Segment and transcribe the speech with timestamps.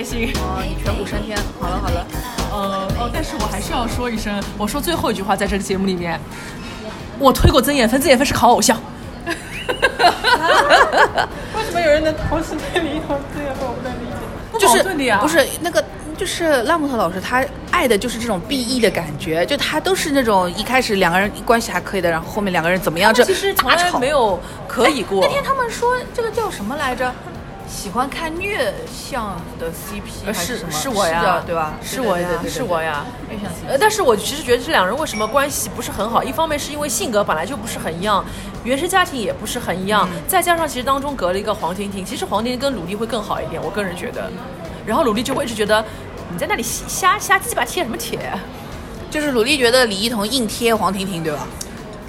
[0.00, 0.32] 开心。
[0.36, 1.36] 哦，你全部升天。
[1.60, 2.06] 好了好了，
[2.52, 6.18] 呃哦，但是我还是要说一声，我说最后一句话在这个节目里面，
[7.18, 8.80] 我推过曾艳芬，曾艳芬是考偶像。
[11.60, 13.54] 为什么有人能同时对李一桐这样？
[13.60, 14.16] 我不能理解。
[14.58, 14.82] 就是
[15.20, 15.84] 不是那个，
[16.16, 25.20] 就是拉木特老师，他爱的就是这种 B E 的感觉，就他都是那种一开始两个人关系还可以的，然后后面两个人怎么样，这其实从来没有可以过。
[25.22, 27.12] 那天他们说这个叫什么来着？
[27.70, 30.72] 喜欢看虐相的 CP 呃是什么？
[30.72, 31.74] 是我呀，对吧？
[31.82, 33.06] 是我呀是我呀。
[33.28, 33.68] 虐相 CP。
[33.68, 36.22] 呃，但是我其实觉得这两人为什么关系不是很好？
[36.22, 38.24] 一方面是因为性格本来就不是很一样，
[38.64, 44.30] 原生家庭也不是很一样，嗯再加上其实当中隔了一个黄婷婷，其实黄婷婷跟鲁莉会更好一点，我个人觉得。
[44.84, 45.84] 然后鲁莉就会一直觉得
[46.32, 48.18] 你在那里瞎瞎鸡巴贴什么贴？
[49.10, 51.46] 就是鲁莉觉得李一桐硬贴黄婷婷，对吧？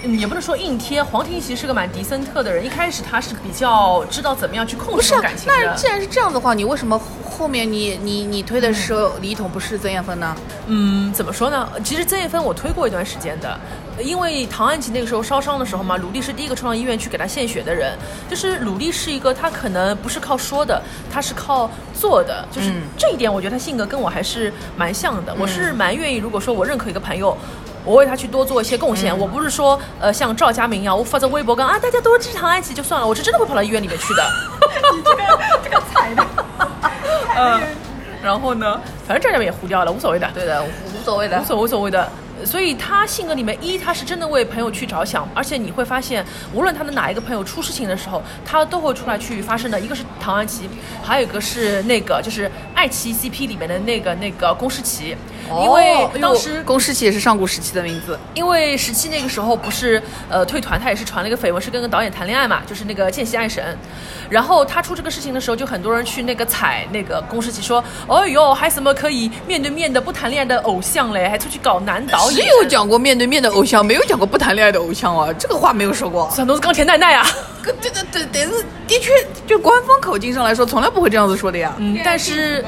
[0.03, 5.53] 嗯，也不能说硬贴，黄婷其实是个蛮迪森特的人，一开始他是比较知道怎么样去控制感情的。
[5.63, 6.99] 那既然是这样的话，你为什么
[7.29, 10.35] 后面你你你推的是李一桐，不是曾艳芬呢？
[10.67, 11.69] 嗯，怎么说呢？
[11.83, 13.59] 其实曾艳芬我推过一段时间的，
[13.99, 17.95] 因为唐安琪那个时候烧伤的时候嘛，鲁莉是第一个冲到医院去给她献血的人。
[18.27, 22.43] 就是鲁莉是一个，她可能不是靠说的，她是靠做的。
[22.51, 25.35] 就是嗯这一点，我觉得她性格跟我还是蛮像的。
[25.39, 27.37] 我是蛮愿意，如果说我认可一个朋友。
[27.83, 34.23] 我为他去多做一些贡献，我不是说，呃，像赵佳明一样，我发在微博跟啊大家多支持唐安琪就算了，我是真的会跑到医院里面去的。
[34.93, 36.25] 你这个这个踩的
[37.35, 37.61] 嗯，
[38.23, 40.29] 然后呢，反正赵佳明也糊掉了，无所谓的。
[40.33, 41.43] 对的，无所谓的无。
[41.45, 42.07] 所无所谓的。
[42.45, 49.79] 所以他性格里面，一他是真的为朋友去着想，而且你会发现，无论他的哪一个朋友出事情的时候，他都会出来去发声的。
[49.79, 50.69] 一个是唐安琪，
[51.03, 55.15] 还有一个是那个就是爱奇艺 CP 里面的那个那个龚诗琪，
[55.49, 58.17] 因为哦当时哎宫诗琪也是上古时期的名字。
[58.33, 63.77] 因为时期那个时候不是呃退团，他也是传了一个绯闻，是跟个导演谈恋爱嘛，就是那个见习爱神。
[64.29, 76.27] 然后他出这个事情的时候，就很多人去那个踩那个龚诗琪，说：“哦哟，还什么可以面对面的不谈恋爱的偶像嘞，还出去搞男导只？”有讲过面对面的偶像，没有讲过不谈恋爱的偶像啊，这个话没有说过。
[76.29, 77.25] 很多是钢铁奈奈啊。
[77.63, 79.11] 对对对，但是的确，
[79.45, 81.73] 就官方口径上来说，从来不会这样子说的呀。
[81.77, 82.65] 嗯，但是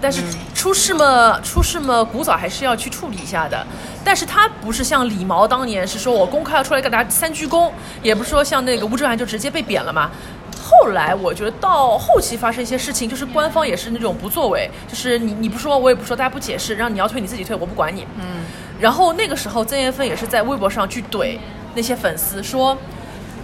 [0.00, 0.22] 但是
[0.54, 3.66] 出事嘛，出事嘛，古早还是要去处理一下的。
[4.02, 7.70] 但是他不是像李毛当年是说我公开要出来给大家三鞠躬，
[8.02, 10.10] 也不是说像那个吴志涵就直接被贬了嘛。
[10.80, 18.06] 后来我觉得到后期发生一些事情，就是官方也是那种不作为，就是你你不说我也不说，大家不解释，让你要退你自己退，我不管你。
[18.16, 18.44] 嗯。
[18.78, 21.38] 然后那个时候曾艳芬也是在微博上去怼
[21.74, 22.76] 那些粉丝说，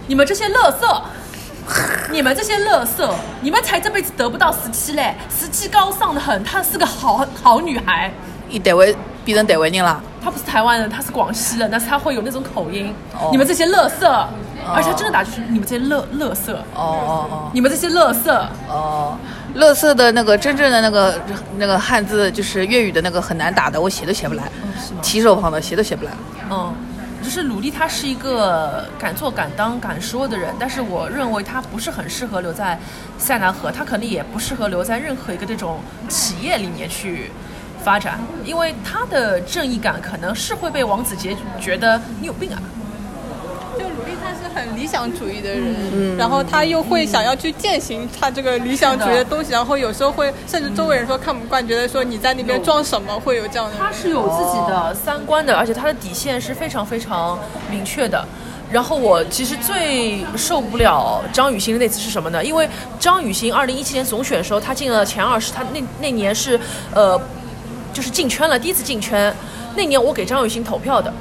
[0.07, 1.01] 你们这些乐色。
[2.11, 5.15] 你们这些乐色，你们才这辈子得不到十七嘞！
[5.29, 8.11] 十七高尚的很，她是个好好女孩。
[8.49, 8.93] 以台湾
[9.23, 10.01] 变成台湾人啦。
[10.23, 12.93] 他不是台湾人，他是广西人，但是他会有那种口音。
[13.13, 14.27] 哦你们这些乐色，
[14.73, 18.39] 而且他真的打就是你们这些乐乐色，哦哦哦你们这些乐色。
[18.69, 19.17] 哦哦，
[19.55, 21.19] 乐色的那个真正的那个
[21.57, 24.43] 那个汉字就是粤语的那个很难打的，我写都写不来，
[25.01, 26.11] 提手旁的写都写不来。
[26.49, 26.73] 嗯，
[27.21, 32.79] 就是鲁力，他是一个敢做敢当敢说的人，但是我认为他不是很适合留在
[33.17, 37.29] 塞南河，他可能也不适合留在任何一个这种企业里面去
[37.83, 42.57] 发展，因为他的正义感可能是会被王子杰觉得你有病啊。
[43.75, 53.75] 就鲁莉她是很理想主义的人，然后他又会想要去践行他这个理想主义的东西，然后有时候会甚至周围人说看不惯，觉得说你在那边装什么，会有这样的。
[53.77, 57.37] 他是有自己的三观的，而且他的底线是非常非常
[57.69, 58.23] 明确的。
[58.71, 62.43] 然后我其实最受不了张雨欣的那次是什么呢？
[62.43, 66.59] 因为张雨欣二零一七年总选的时候，她进了前二十，她那那年是
[66.93, 67.19] 呃
[67.93, 69.33] 就是进圈了，第一次进圈。
[69.75, 71.13] 那年我给张雨欣投票的，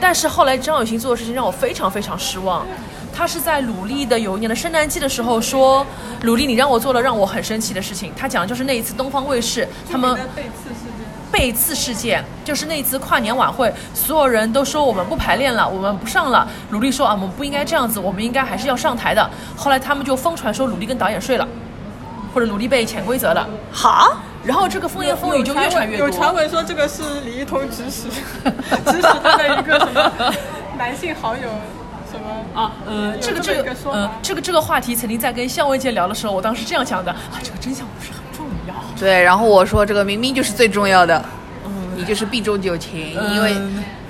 [0.00, 2.66] 但是后来张雨欣做的事情让我非常非常失望。
[3.14, 5.86] 她是在鲁力的有一年的圣诞季的时候说
[6.22, 11.06] ：“鲁力，你让我做了让我很生气的事情。”她讲的就是那一次东方卫视他们被刺事件。
[11.32, 16.46] 背刺事件，就是那一次跨年晚会，所有人都说我们不排练了，我们不上了。
[16.70, 19.28] 鲁力说啊，我们不应该这样子，我们应该还是要上台的。
[19.56, 21.46] 后来他们就疯传说鲁力跟导演睡了，
[22.32, 23.46] 或者鲁力被潜规则了。
[23.72, 24.16] 好，
[24.46, 26.06] 然后这个风言风语就越传越多。
[26.06, 30.34] 有传闻说这个是李一桐指使，指使他的一个什么
[30.78, 31.42] 男性好友
[32.10, 38.74] 什么啊，呃，这个这个呃，这个这个话题曾经在跟向卫健聊的时候，我当时这样讲的啊，这个真相不是很重要。
[38.98, 41.22] 对，然后我说这个明明就是最重要的，
[41.66, 43.56] 嗯你就是避重就轻，因为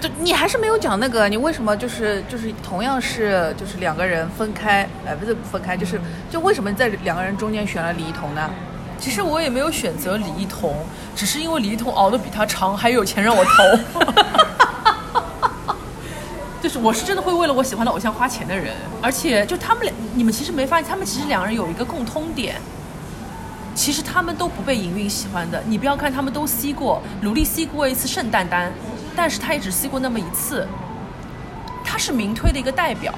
[0.00, 5.99] 就你还是没有讲那个，你为什么就是就是同样是就是两个人分开，呃，不是分开，就是
[6.31, 8.50] 就为什么在两个人中间选了李一桐呢？
[8.99, 10.75] 其实我也没有选择李一桐，
[11.15, 13.53] 只是因为李一桐熬得比他长，还有钱让我投。
[16.63, 22.61] 就是我是真的会为了我喜欢的偶像花钱的人，而且就他们俩，你们其实没发现，他们其实两个人有一个共通点，
[23.73, 25.63] 其实他们都不被营运喜欢的。
[25.67, 28.73] 你不要看他们都吸过，努力吸过一次圣诞单，
[29.15, 30.67] 但是他也只吸过那么一次。
[31.85, 33.15] 他是名推的一个代表，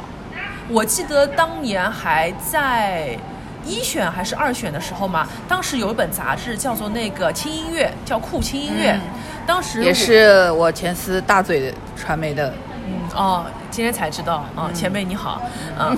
[0.69, 3.19] 我记得当年还在
[3.69, 9.01] 一选还是二选的时候嘛，当时有一本杂志叫做那个轻音乐，叫酷轻音乐，嗯。
[9.47, 12.53] 当时也是我前司大嘴传媒的，
[12.87, 15.41] 嗯哦，今天才知道啊，前辈你好，
[15.81, 15.97] 嗯，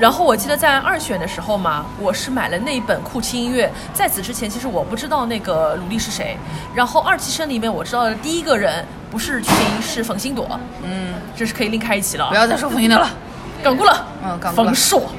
[0.00, 6.38] 然后我记得在二选的时候嘛，我是买了那一本酷轻音乐，在此之前其实我不知道那个鲁力是谁，
[6.74, 12.24] 然后二期生里面我知道的第一个人不是曲婷是冯心朵，嗯，这是可以另开一期了。
[12.24, 13.06] 啊不，要再说冯心的了，
[13.62, 14.70] 港过了，嗯港过了。
[14.70, 15.10] 冯硕，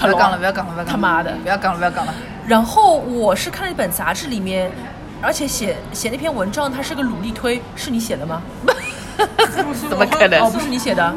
[0.00, 2.14] 不要杠了，不要杠了，不要杠了，他妈的不要杠了，不要杠了。
[2.46, 4.70] 然后我是看了一本杂志里面，
[5.20, 8.42] 而且写写那篇文章，它是个努力推，是你写的吗？
[9.88, 10.52] 怎么可哦，能？
[10.52, 11.14] 不是你写的，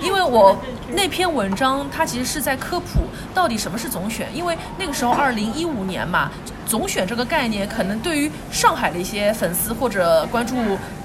[0.00, 0.56] 因为我
[0.92, 3.00] 那篇文章它其实是在科普
[3.34, 6.30] 到底什么是总选，因为那个时候二零一五年嘛，
[6.66, 10.54] 总选这个概念可能对于上海的一些粉丝或者关注，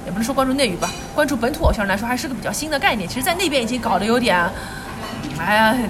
[0.06, 3.08] 也不能说关注内娱吧，关注本土偶像来说还是个比较新的概念。
[3.10, 4.38] 其实，在那边已经搞得有点，
[5.40, 5.90] 哎呀，很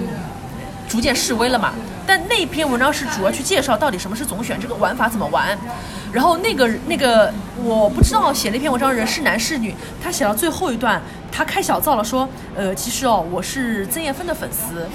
[0.94, 1.72] 逐渐示威了嘛。
[2.06, 5.58] 但那篇文章是主要去介绍到底什么是总选，这个玩法怎么玩。
[6.12, 7.32] 然后那个那个
[7.64, 11.02] 我不知道写那篇文章的人是男是女，他写到最后一段，
[11.32, 14.86] 他开小灶了，说，呃，其实哦，我是曾艳芬的粉丝，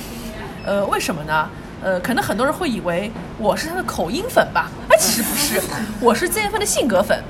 [0.65, 1.49] 呃，为什么呢？
[1.83, 5.61] 呃，可能很多人会以为我是他的口音粉吧，哎，其实不是，
[5.99, 7.21] 我是曾艳芬的性格粉。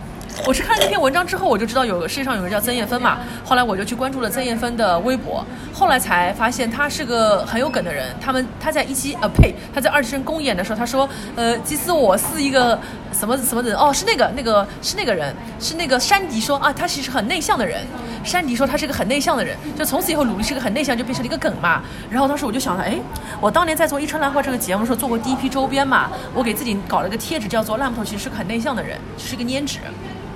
[0.46, 8.16] 我是看了那篇文章之后，我就知道有世界上有人叫曾艳芬嘛，后来我就去关注了曾艳芬的微博，后来才发现她是个很有梗的人。
[8.20, 12.80] 他们他在一期呃呸，他在二期生公演的时候，他说呃，其实我是一个
[13.12, 17.86] 什么什么的哦，是那个那个是那个人，是那个山迪说啊，他其实很内向的人。
[18.24, 21.82] 山迪说他是个很内向的人，就从此以后努力是个很内向，就变成了一个梗嘛。
[22.10, 22.98] 然后当时我就想了，哎，
[23.40, 29.80] 我当年在做《一春兰花》这个节目的时候做过第一批周边嘛，我给自己搞了个贴纸，叫做“烂木头其实是个很内向的人，是一个粘纸。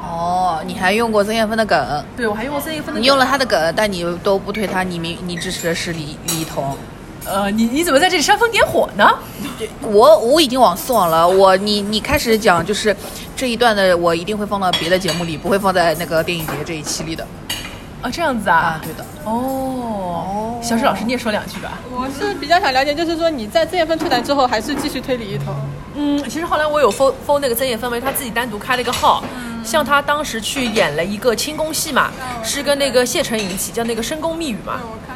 [0.06, 6.76] 哦，你还用过曾艳芬的梗，对我还用过曾艳芬的，你用了她的梗，但你都不推她，你明你支持的是李李一桐。
[7.26, 9.10] 呃，你你怎么在这里煽风点火呢？
[9.82, 12.94] 我我已经往丝网了，我你你开始讲就是
[13.34, 17.26] 这一段的，我一定会放到别的节目里，不会放在那个电影节这一期里的
[18.04, 18.56] 啊，这样子啊？
[18.58, 19.06] 啊，对的。
[19.24, 21.80] 哦，小石老师你也说两句吧。
[21.90, 25.56] 我是比较想了解，就是说你在曾艳芬退团之后，还是继续推理一头？
[25.96, 29.24] 嗯，其实后来我有封封那个曾艳芬，因为她自己单独开了一个号，
[29.64, 32.12] 像她当时去演了一个轻功戏嘛，
[32.44, 35.16] 是跟那个谢承颖一起叫那个深宫密语嘛，我看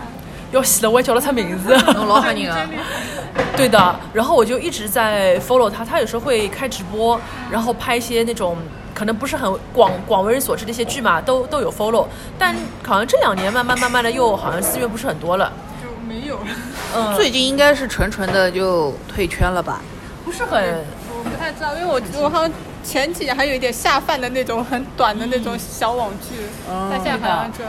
[0.51, 1.75] 要死了，我也叫了他名字。
[1.93, 2.67] 侬老吓人啊！
[3.55, 7.19] 对的，然后我就一直在 follow 他，他有时候会开直播，
[7.51, 8.57] 然后拍一些那种
[8.93, 12.05] 可能不是很广广为人所知的一些剧嘛，都都有 follow。
[12.37, 12.55] 但
[12.85, 15.51] 好像这两年慢慢慢慢的又好像资源不是很多了，
[15.81, 16.45] 就没有了。
[16.95, 19.81] 嗯，最近应该是纯纯的就退圈了吧？
[20.23, 22.51] 不是很我不太知道，因为我我好像
[22.83, 26.35] 前几年还有一点下饭的那种很短的那种小网剧，
[26.69, 27.59] 哦但现在好像就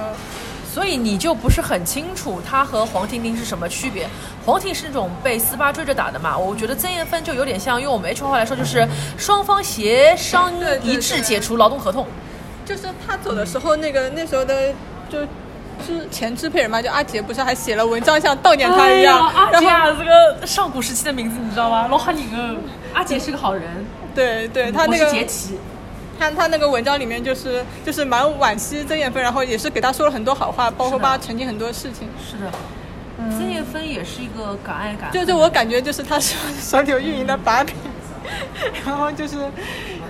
[0.72, 4.06] 所以你就不是很清楚他和黄婷婷是什么区别。
[4.44, 10.52] 黄婷是那种被斯巴追着打的嘛，我觉得曾艳芬就有点像用我们 H 话来说，就是双方协商
[10.82, 12.06] 一致解除劳动合同。
[12.64, 14.72] 就是他走的时候，那个那时候的
[15.08, 15.18] 就
[15.86, 21.88] 之前支配人嘛，就阿杰不是还写了文章像悼念他一样，阿杰啊，这个上古时期的名字你知道吗？
[21.88, 22.56] 老哈人哦，
[22.92, 23.64] 阿杰是个好人，
[24.14, 25.58] 对对，他那个杰奇。
[26.18, 32.08] 他他那个文章里面就是就是蛮惋惜曾艳芬，然后也是给他说了很多好话，包括帮他澄清很多事情。
[32.24, 32.50] 是的，
[33.30, 37.74] 曾艳芬也是一个敢爱敢恨就就我感觉就是他是手里有运营的把柄，
[38.84, 39.36] 然后就是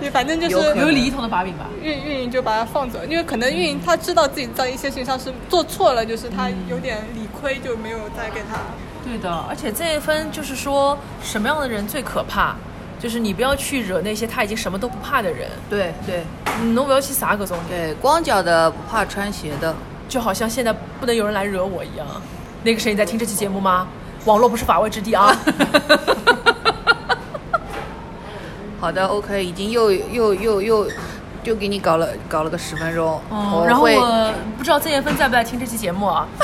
[0.01, 1.65] 也反正就是有李一桐的把柄吧？
[1.81, 8.57] 运运营就把他放走，因为可能运营他知道自己在一些事情上是做错了，就是他有点理亏，就没有再给他。
[9.03, 12.55] 对的，而且曾艳芬就是说，什么样的人最可怕？
[12.99, 16.23] 就是你不要去惹那些他已经什么都不怕的人，对对
[16.61, 19.73] 嗯侬不要去撒搿种，对，光脚的不怕穿鞋的。
[20.09, 22.05] 就好像现在不能有人来惹我一样。
[22.63, 23.87] 那个谁，你在听这期节目吗？
[24.25, 25.31] 网络不是法外之地啊！
[28.81, 30.87] 好的，OK，已经又又又又
[31.43, 36.27] 又给你搞了搞了个十分钟，嗯，然后我不知道曾艳芬在不在听这期节目啊？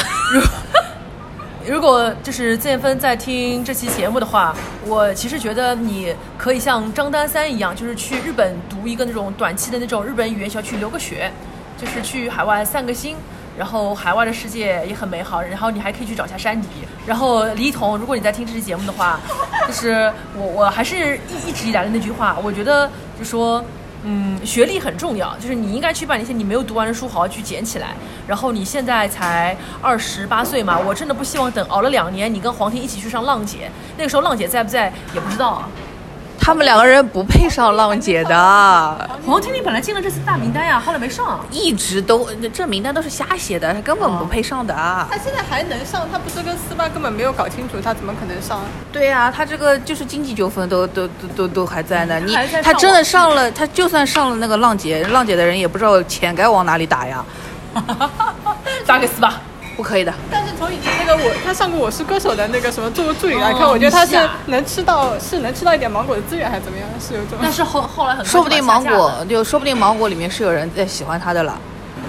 [1.68, 4.56] 如果就是曾艳芬在听这期节目的话，
[4.86, 11.32] 我其实觉得你可以像张丹三一样，就是去日本读一个那种短期的那种日本语言学校去留个学，
[11.78, 13.16] 就是去海外散个心。
[13.58, 16.68] 然后海外的世界也很美好，然后你还可以去找一下山迪。
[17.08, 19.20] 然后李一桐，如果你在听这期节目的话，
[19.66, 23.64] 就是我我还是一一直以来的那句话，我觉得就说。
[24.08, 27.96] 嗯，学历很重要，就是你应该去把那些你没有读完的书好好去捡起来。
[28.28, 35.70] 然后你现在才二十八岁嘛，我真的不希望等熬了两年，你跟黄婷一起去上浪姐，那个时候浪姐在不在也不知道啊。
[36.46, 41.44] 他们两个人不配上浪姐的，黄婷婷本来进了这次大名单呀，后来没上。
[41.50, 44.72] 一直都这名单都是瞎写的，他根本不配上的。
[45.10, 48.62] 他现在还能上，他不是跟斯巴根本没有搞清楚，他怎么可能上？
[48.92, 52.20] 对呀、他这个就是经济纠纷都都都都都还在呢。
[52.20, 57.26] 你还在上他真的上了，他就算上了那个浪姐，浪姐的人也不知道钱该往哪里打呀，
[58.86, 59.42] 打给斯巴。
[59.76, 60.14] 不可以的。
[60.32, 64.18] 但是从以前那个我，他上过《我是歌手》的那个什么做过助理来看，哦我觉得他是
[64.48, 66.88] 能吃到，是能吃到一点芒果的资源，还是怎么样？
[67.00, 67.40] 是有这种。
[67.42, 71.58] 但是后后来很快说不定芒果就说不定芒果里面是有人在喜欢他的了，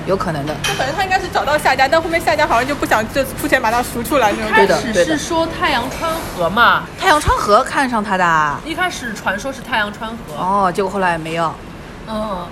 [0.06, 0.54] 有可能的。
[0.64, 4.50] 那本来他应该是找到下家，但后面下家好像就不想就出钱把他赎出来那种。
[4.50, 11.52] 开对的对的始是说太阳川河嘛，太阳川河看上他的啊，一开始传说是太阳川河，哦，结果后来没有。
[12.08, 12.46] 嗯，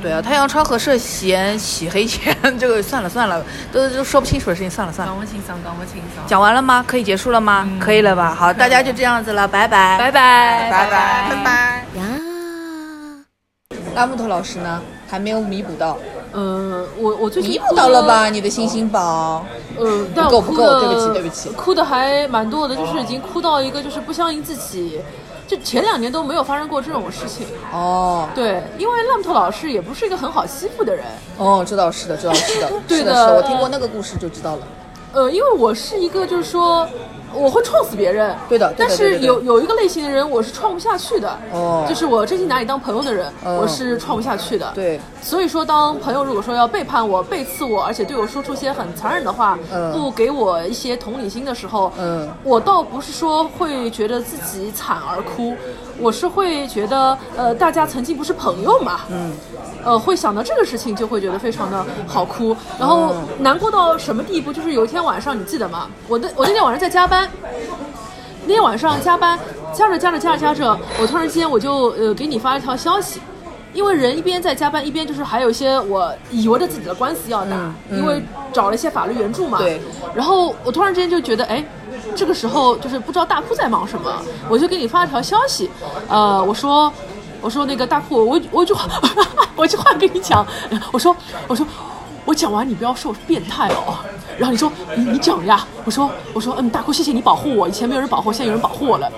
[0.00, 5.12] 对啊，太阳川河涉嫌洗黑钱， 这个算了算了，都都说不清楚的事情，算了算了。
[5.12, 6.84] 讲不清桑，讲不清桑，讲完了吗？
[6.86, 7.68] 可以结束了吗？
[7.80, 8.34] 可以了吧？
[8.34, 11.84] 好，大家就这样子了，拜拜，拜拜拜拜拜拜。
[11.98, 12.04] 呀
[13.94, 15.98] 拉木头老师呢，还没有弥补到，
[16.32, 18.28] 嗯，我我最近弥补到了吧？
[18.30, 19.44] 你的星星宝，
[19.76, 25.00] 呃，但不够不够对不起对不起哭的还蛮多的，就是已经哭到一个就是不相信自己，
[25.48, 27.46] 就前两年都没有发生过这种事情。
[27.72, 31.04] 哦对，因为烂木头老师也不是一个很好欺负的人，
[31.38, 34.68] 哦，知道是的，知道是的， 对的是的，是的，我听过那个故事就知道了。
[35.14, 36.86] 呃，因为我是一个就是说。
[37.32, 41.38] 我会撞死别人，对的对的但是有有一个类型的人，我是撞不下去的。
[41.52, 41.84] 哦。
[41.88, 43.56] 就是我真心拿你当朋友的人，嗯。
[43.56, 44.70] 我是撞不下去的。
[44.74, 49.92] 对，所以说，当朋友如果说要背叛我、背刺我，而且对我说出些很残忍的话，嗯。
[49.92, 52.28] 不给我一些同理心的时候，嗯。
[52.42, 55.54] 我倒不是说会觉得自己惨而哭，
[56.00, 59.32] 我是会觉得，呃，大家曾经不是朋友嘛，嗯，
[59.84, 64.52] 呃，会想到这个事情就会觉得非常的好哭，然后难过到什么地步？
[64.52, 65.88] 就是有一天晚上，你记得吗？
[66.06, 67.28] 我那我那天晚上在加班。
[68.46, 69.38] 那天晚上加班，
[69.74, 73.20] 加着加着加着加着，我突然间我就呃给你发了条消息，
[73.74, 77.56] 因为人一边在加班，一边就是还有一些我以为的自己的官司要打，
[77.90, 79.58] 嗯因为找了一些法律援助嘛。
[79.58, 79.78] 对。
[80.14, 81.62] 然后我突然之间就觉得，哎，
[82.16, 84.12] 这个时候就是不知道大哭在忙什么，
[84.48, 85.70] 我就给你发了条消息，
[86.08, 86.92] 呃，我说。
[87.40, 88.88] 我说那个大哭，我我一句话，
[89.54, 90.44] 我一句 话跟你讲，
[90.90, 91.14] 我说
[91.46, 91.64] 我说
[92.24, 93.94] 我讲完你不要说我是变态哦。
[94.36, 99.08] 然后你说你你讲呀，我说我说嗯大哭谢谢你保护我，以前没有人保护，现在有人保护我了。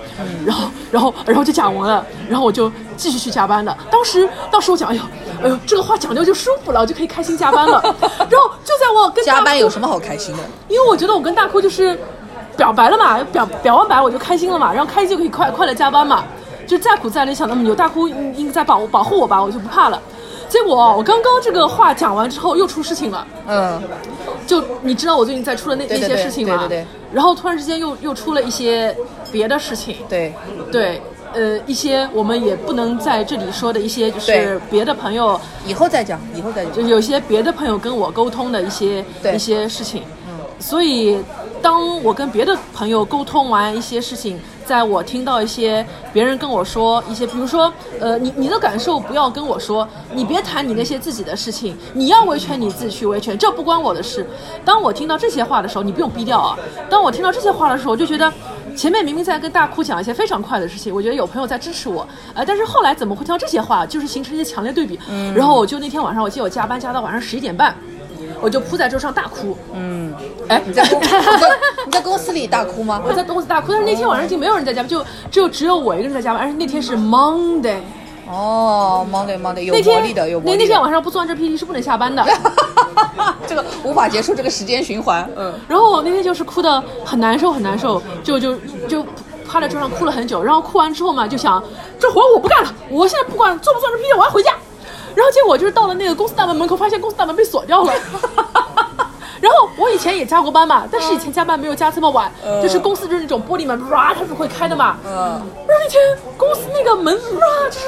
[0.45, 3.75] 然后然后然后就讲完了，然后我就继续去加班了。
[3.89, 5.01] 当时当时我讲哎呦
[5.41, 7.81] 哎呦这个话讲掉就舒服了，我就可以开心加班了。
[7.81, 10.43] 然后就在我跟大加班有什么好开心的？
[10.67, 11.99] 因为我觉得我跟大哭就是
[12.57, 16.23] 表白了嘛，表表完白我就开心了嘛，然后开心就可以快快乐加班嘛。
[16.67, 20.01] 就再苦再累，想那么牛大哭应应该在保保护我吧，我就不怕了。
[20.47, 23.27] 结果我刚刚这个话讲完之后，又出事情了。
[23.47, 23.81] 嗯，
[24.47, 26.57] 就你知道我最近在出的那那些事情吗？
[26.59, 28.95] 对对对然后突然之间又又出了一些
[29.31, 29.97] 别的事情。
[30.07, 30.33] 对，
[30.71, 31.01] 对，
[31.33, 36.73] 呃，一些我们也不能在这里说的一些，就是别的朋友，以后再讲，以后再讲。
[36.73, 39.03] 就是有些别的朋友跟我沟通的一些
[39.33, 41.17] 一些事情，嗯所以
[41.61, 54.25] 当我跟别的朋友沟通完一些事情，在我听到一些别人跟我说一些，比如说，呃，你你的感受不要跟我说，你别谈你那些自己的事情，你要维权你自己去维权，这不关我的事。
[54.65, 56.57] 当我听到这些话的时候，你不用逼掉啊。
[56.89, 58.31] 当我听到这些话的时候，我就觉得。
[58.73, 64.97] 前面明明在跟大哭讲一些非常快的事情，我觉得有朋友在支持我，呃，但是后来怎么会听到这些话，就是形成一些强烈对比。
[65.09, 67.75] 嗯然后我就那天晚上，我记得我加班加到晚上十一点半，
[68.41, 69.55] 我就扑在桌上大哭。
[69.73, 70.13] 嗯，
[70.47, 70.99] 哎，你在公
[71.85, 73.01] 你在公司里大哭吗？
[73.05, 77.77] 我在公司大哭，但是那天晚上已经没有人在加班，就就只有我一个人在加班，而且那天是 Monday，
[78.27, 80.57] 哦，Monday Monday 有魔力的，有魔力的。
[80.57, 82.25] 那那天晚上不做完这 PPT 是不能下班的。
[83.47, 85.29] 这个无法结束这个时间循环。
[85.35, 88.55] 嗯，然后我那天就是哭的很难受，很难受，就就
[88.87, 89.05] 就
[89.47, 90.41] 趴在桌上哭了很久。
[90.41, 91.61] 然后哭完之后嘛，就想
[91.99, 94.51] 这活我不干了，我现在不管做不做这 PPT，我要回家。
[95.15, 97.93] 然后结果就是到了那个公司大门门口，发现公司大门被锁掉了。
[99.41, 104.97] 然后我以前也加过班嘛，但是以前加班没有加这么晚，就是公司就是那种玻璃门哇，它是会开的嘛。
[105.03, 105.99] 嗯然后那天
[106.37, 107.87] 公司那个门哇，就是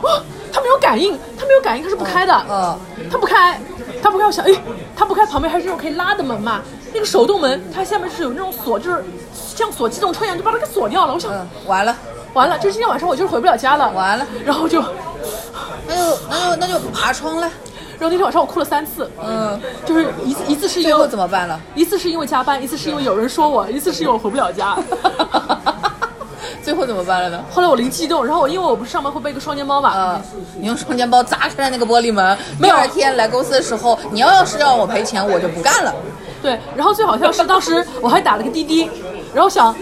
[0.00, 2.46] 哇，它没有感应，它没有感应，它是不开的。
[2.48, 2.78] 嗯
[3.10, 3.60] 它不开，
[4.00, 4.54] 它不开，我想，哎，
[4.96, 6.60] 它不开，旁边还是那种可以拉的门嘛，
[6.94, 11.12] 那个手动门，它下面是有那种锁，就是像锁机动车一样，就把它给锁掉了。
[11.12, 11.96] 我想，嗯，完了，
[12.32, 13.90] 完了，就是今天晚上我就是回不了家了。
[13.90, 14.80] 完了然后就，
[15.86, 17.50] 那就那就那就爬窗了。
[17.98, 21.60] 然后那天晚上我哭了三次，嗯，就是一次一次是因为怎么办了？
[21.74, 24.76] 一次是因为加班，一次是因为有人说我，一次是因为我回不了家。
[26.64, 27.44] 最后怎么办了呢？
[27.52, 30.22] 后来我灵机一动，然后我因为我不是上班会背个双肩包嘛，嗯，
[30.60, 32.36] 你用双肩包砸开了那个玻璃门。
[32.60, 35.94] 第二天来公司的时候，你要要是让我赔钱，我就不干了。
[36.40, 38.90] 对，然后最好笑是当时我还打了个滴滴，
[39.32, 39.72] 然后想。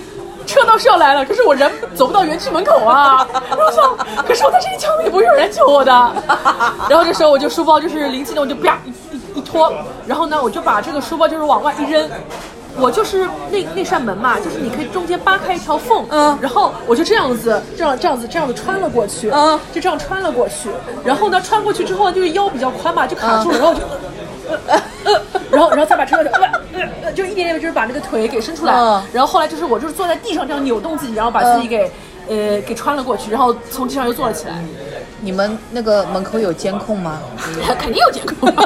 [0.51, 3.27] 车倒是要来了，可是我人走不到园区门口啊！
[3.57, 5.93] 我操，可是我在这里抢，也不会有人救我的。
[6.89, 9.73] 然后这时候我就书包就是灵机一动，就啪一一一拖，
[10.07, 12.11] 然后呢我就把这个书包就是往外一扔。
[12.79, 20.71] 我就是那那扇门嘛，就是你可以中间扒开一条缝，嗯然后我就这样子，这样这样子这样子穿了过去，嗯就这样穿了过去，
[21.05, 23.81] 然后呢穿过去之后就是腰比较宽嘛，就卡住了，然后我就。
[24.67, 26.31] 呃呃，然后然后再把车呃
[26.73, 31.91] 呃呃，就一点点就是把那个腿给伸出来，嗯然后后来就是我就是坐在地上这样扭动自己，然后把自己给、
[32.29, 34.55] 呃给穿了过去，然后从地上又坐了起来，
[35.21, 37.19] 你们那个门口有监控吗？
[37.79, 38.51] 肯定有监控。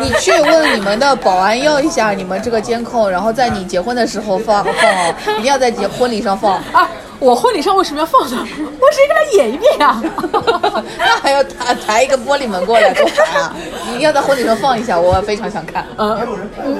[0.00, 6.54] 你去问你们的保安要一下你们这个监控，然后在你结婚的时候放放哦，一定要在结婚礼上放。
[6.72, 6.88] 啊，
[7.20, 8.46] 我婚礼上为什么要放呢？
[8.80, 10.00] 我直接给他演一遍呀、
[10.98, 13.54] 那还要抬抬一个玻璃门过来多烦啊！
[13.98, 15.86] 定要在婚礼上放一下，我非常想看。
[15.96, 16.18] 呃，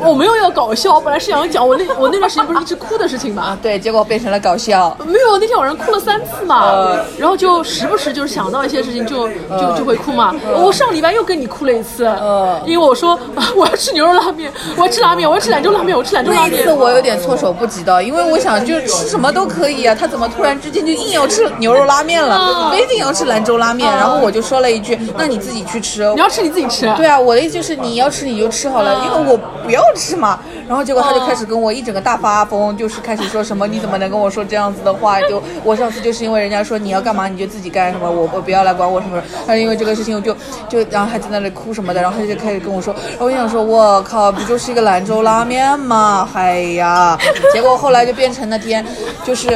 [0.02, 3.42] 我没有要搞笑，我本来是想讲我那我那段时间不是一直哭的事情嘛。
[3.42, 4.96] 啊，对，结果变成了搞笑。
[5.04, 10.34] 没有，那天晚上哭了三次嘛，呃然后就时不时就是想到一些事情就就就会哭嘛。
[10.54, 16.72] 我上礼拜又跟你哭了一次，呃因为我说啊我要吃牛肉拉面，我要吃拉面，我要吃兰州拉面，我吃兰州拉面那一次。
[16.72, 23.90] 我有点措手不及的，因为我想就吃什么都可以啊，他怎么突然之间就硬要吃牛肉拉面了，非得要吃兰州拉面？
[23.96, 26.87] 然后我就说了一句：“那你自己去吃。”你要吃你自己吃。
[26.96, 30.38] 对啊，我的意思就是你要吃你就吃好了，因为我不要吃嘛。
[30.68, 35.20] 然后结果他就开始跟我一整个大发疯，就是开始说什么你怎么能跟我说这样子的话？
[35.22, 39.20] 就我上次就是因为人家说你要干嘛你就自己干什么，我我不要来管我什么。
[39.46, 40.37] 他因为这个事情我就
[40.68, 46.28] 就然后还在那里哭什么的，然后他就开始跟我说，然后我想说我靠，不就是一个兰州拉面吗？
[46.34, 47.18] 哎呀，
[47.52, 48.84] 结果后来就变成那天
[49.25, 49.48] 就是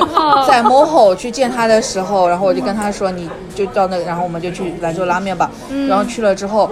[0.49, 5.51] 在 MOHO 去见他的时候，然后我就跟他说你就到那，然后我们就去兰州拉面吧。
[5.89, 6.71] 然后去了之后。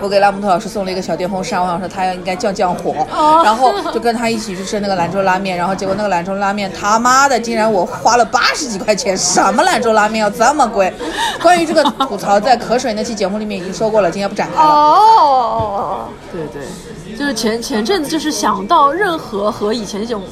[0.00, 2.94] 我给拉木特老师送了一个小电风扇，我想说他应该降降火，
[3.42, 3.57] 然后
[3.92, 10.92] 就跟他一起去吃那个兰州拉面，然后结果那个兰州拉面他妈的竟然我花了八十几块钱，什么兰州拉面要这么贵？
[11.42, 14.68] 关于这个吐槽，在渴水那期节目里面已经说过了，今天不展开了。
[14.68, 20.22] 哦，对对，就是前前阵子就是想到任何和以前这种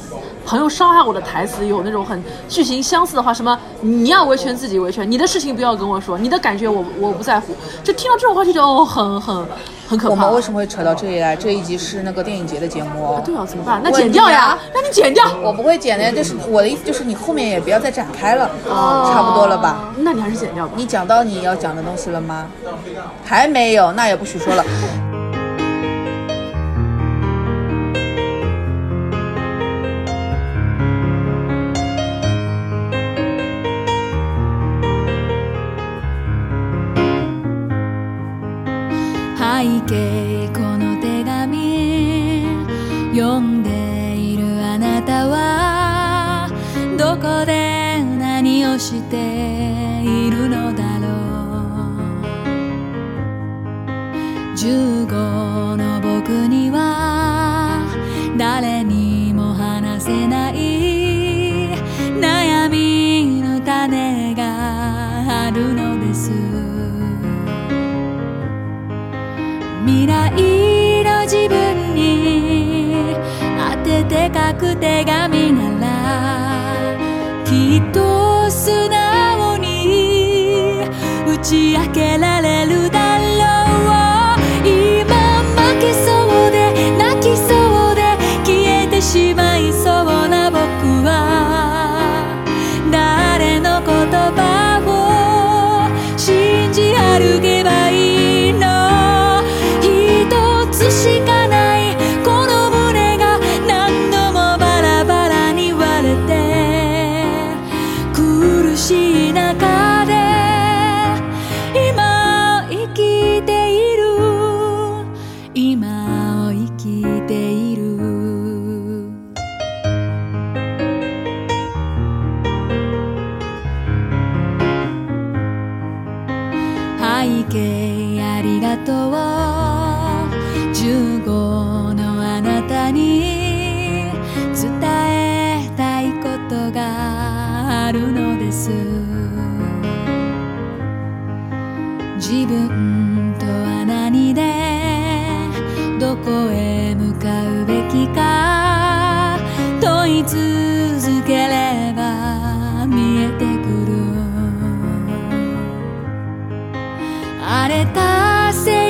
[0.47, 9.45] 朋友伤害我的台词有那种很剧情相似的话，什么你要维权自己维权，你的事情不要跟我说，你的感觉我我不在乎，就听到这种话就觉得哦很很
[9.89, 10.11] 很可怕。
[10.11, 11.35] 我们为什么会扯到这里来？
[11.35, 13.21] 这一集是那个电影节的节目哦。
[13.25, 13.81] 对啊，怎么办？
[13.83, 15.25] 那剪掉呀你啊，让你剪掉。
[15.43, 19.91] 我不会剪的，就是我的意思就是你后面也不要再展开了，差不多了吧？
[19.97, 20.71] 那你还是剪掉吧。
[20.77, 22.47] 你讲到你要讲的东西了吗？
[23.25, 24.63] 还没有，那也不许说了。
[74.57, 76.97] く手紙なら
[77.45, 80.81] きっと素直に
[81.27, 82.36] 打ち明けられ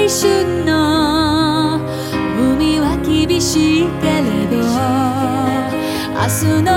[0.10, 1.82] 春の
[2.40, 4.64] 海は厳しいけれど
[6.16, 6.70] 明日の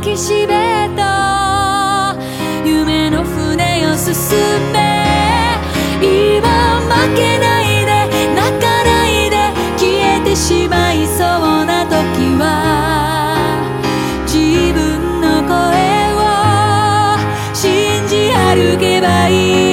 [0.00, 1.04] 岸辺と
[2.66, 4.14] 夢の船を進
[4.72, 4.78] め
[6.00, 7.92] 今負けないで
[8.34, 9.36] 泣かないで
[9.76, 11.92] 消えてしまいそうな時
[12.40, 13.52] は
[14.24, 15.52] 自分の声
[16.16, 16.24] を
[17.54, 19.71] 信じ歩けばいい。